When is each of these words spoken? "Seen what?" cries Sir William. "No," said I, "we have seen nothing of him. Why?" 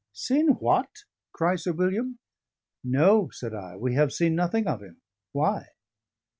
"Seen 0.13 0.47
what?" 0.53 1.03
cries 1.31 1.61
Sir 1.63 1.73
William. 1.73 2.17
"No," 2.83 3.29
said 3.29 3.53
I, 3.53 3.75
"we 3.75 3.93
have 3.93 4.11
seen 4.11 4.33
nothing 4.33 4.65
of 4.65 4.81
him. 4.81 4.99
Why?" 5.31 5.67